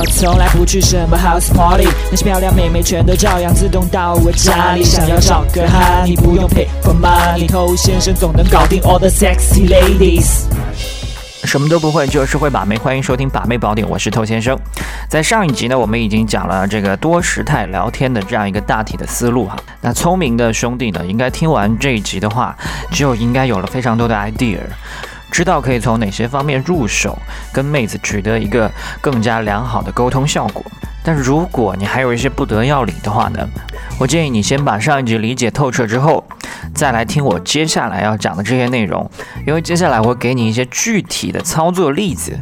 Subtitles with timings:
[0.00, 4.82] 我从来不去什么 house party，那些漂亮妹妹全都照样自动到我家里。
[4.82, 10.44] 想要找个哈，你不用 pay for money，偷先生总能搞定 all the sexy ladies。
[11.44, 12.78] 什么都不会，就是会把妹。
[12.78, 14.58] 欢迎收听把妹宝典，我是透先生。
[15.06, 19.56] 在上一集呢，我们已经讲了这个多时态聊天的这样一个大体的思路哈。
[19.82, 22.56] 那聪明的兄弟呢，应该听完这一集的话，
[22.90, 24.60] 就应该有了非常多的 idea，
[25.30, 27.16] 知道可以从哪些方面入手，
[27.52, 28.70] 跟妹子取得一个
[29.00, 30.64] 更加良好的沟通效果。
[31.02, 33.48] 但如果你还有一些不得要领的话呢，
[33.98, 36.22] 我建议你先把上一集理解透彻之后，
[36.74, 39.10] 再来听我接下来要讲的这些内容，
[39.46, 42.38] 因为接下来我会给你一些具体的操作例子。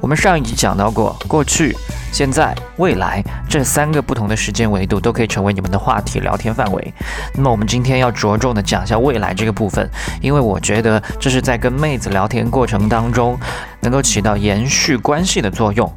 [0.00, 1.76] 我们上一集讲到过，过去、
[2.10, 6.94] 现在、未来这三个不同的时间维度都可以成为你们的话题聊天范围。
[7.34, 9.88] 那么我们今天要着重的讲一下未来这个部分，
[10.20, 13.38] 因为我觉得这是在跟妹子聊天过程当中
[13.80, 15.90] 能够起到延续关系的作用。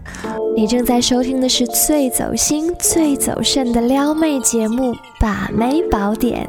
[0.55, 6.45] 你正在收听的是最走心、最走肾的撩妹节目《把妹宝典》，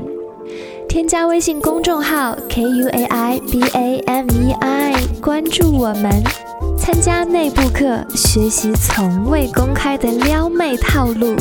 [0.88, 6.20] 添加微信公众号 k u a i b a m e i，关注我们，
[6.84, 11.36] 参加内部课，学习从未公开的撩妹套路。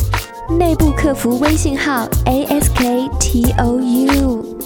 [0.56, 4.56] 内部客服微信号 a s k t o u。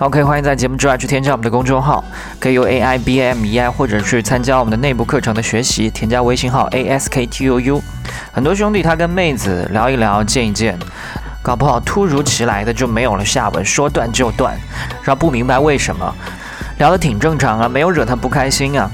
[0.00, 2.02] OK，欢迎在节目之外去添加我们的公众号，
[2.40, 7.82] 可以用 A I B M E I，或者是参加我们的内部课程的学习，添加微信号 A S K T U U。
[8.32, 10.76] 很多兄弟他跟妹子聊一聊，见一见，
[11.40, 14.58] 搞不好突如其来的就没有了下文，说断就断，
[15.04, 16.12] 然后不明白为什么，
[16.78, 18.90] 聊得挺正常啊，没有惹他不开心啊。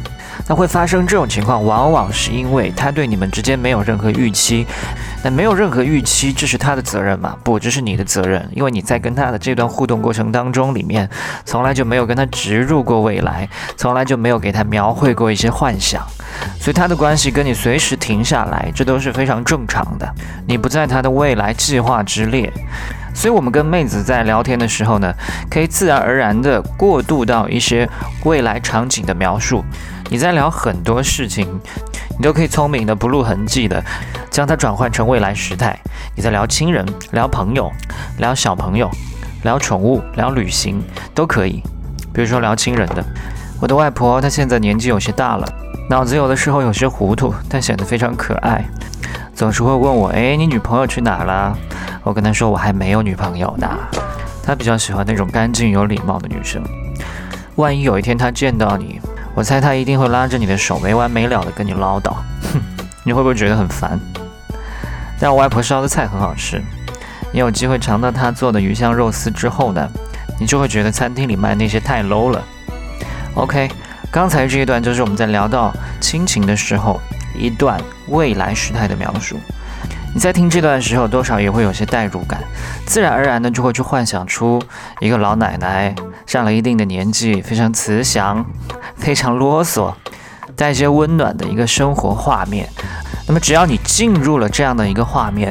[0.49, 4.67] 那会发生这种情况，往往是因为他对你们之间没有任何预期。
[5.23, 7.37] 那没有任何预期，这是他的责任吗？
[7.45, 11.09] 不，这是你的责任，因为你在跟他的这段互动过程当中里面，
[11.45, 16.03] 从来就没有跟他植入过未来，从来就没有给他描绘过一些幻想，
[16.59, 20.13] 所以他的关系跟你随时停下来，这都是非常正常的。
[20.49, 22.53] 你不在他的未来计划之列，
[23.15, 25.13] 所以我们跟妹子在聊天的时候呢，
[25.51, 27.89] 可以自然而然的过渡到一些
[28.25, 29.64] 未来场景的描述。
[30.11, 31.48] 你在聊很多事情，
[32.19, 33.83] 你都可以聪明的不露痕迹的
[34.31, 35.79] 将它转换成未来时态。
[36.14, 37.70] 你在聊亲人、聊朋友、
[38.19, 38.91] 聊小朋友、
[39.45, 40.83] 聊宠物、聊旅行
[41.15, 41.63] 都可以。
[42.13, 43.03] 比如说聊亲人的，
[43.61, 45.48] 我的外婆她现在年纪有些大了，
[45.89, 48.63] 脑子有的时候有些糊涂，但显得非常可爱，
[49.35, 51.57] 总是会问我：“哎，你女朋友去哪了？”
[52.02, 53.68] 我跟她说：“我还没有女朋友呢。”
[54.45, 56.63] 她比较喜欢那种干净有礼貌的女生。
[57.57, 59.01] 万一有一天她见到你，
[59.35, 62.12] 我猜他一定会拉着你的手没完没了的跟你唠叨，
[62.52, 62.61] 哼，
[63.05, 63.98] 你会不会觉得很烦？
[65.20, 66.61] 但我外婆烧的菜很好吃，
[67.33, 69.89] 你有机会尝到她做的鱼香肉丝之后呢，
[70.41, 72.42] 你就会觉得餐厅里卖那些太 low 了。
[73.35, 73.70] OK，
[74.11, 77.01] 刚才这一段就是我们在聊到亲情的时候
[77.39, 79.39] 一段未来时态的描述。
[80.14, 82.39] 你在听这段的时候，多少也会有些代入感，
[82.84, 84.62] 自然而然的就会去幻想出
[85.00, 85.95] 一个老奶奶
[86.27, 88.45] 上了一定的年纪，非常慈祥，
[88.95, 89.95] 非常啰嗦，
[90.55, 92.68] 带一些温暖的一个生活画面。
[93.27, 95.50] 那么只要你进入了这样的一个画面，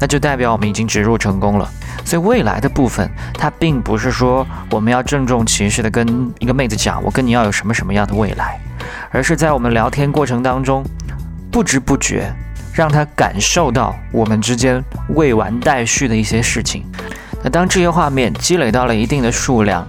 [0.00, 1.70] 那就代表我们已经植入成功了。
[2.04, 8.60] 所以未来的部分，它并不是说我们要郑重其事的跟一个妹子讲我跟你要有什么什么样的未来，
[9.10, 10.84] 而是在我们聊天过程当中，
[11.52, 12.32] 不知不觉。
[12.76, 16.84] 让他感受到我们之间未完待续的一些事情。
[17.42, 19.86] 那当这些画面积累到了一定的数量，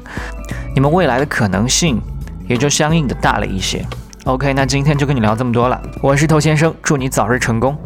[0.73, 2.01] 你们未来的可能性
[2.47, 3.85] 也就相应的大了一些。
[4.23, 5.81] OK，那今天就跟你聊这么多了。
[6.01, 7.77] 我是头先生，祝你早日成功。